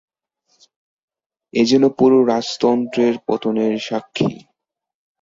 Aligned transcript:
এ 1.53 1.61
যেন 1.65 1.83
পুরো 1.97 2.17
রাজতন্ত্রের 2.25 3.15
পতনের 3.27 3.73
সাক্ষী। 3.79 4.29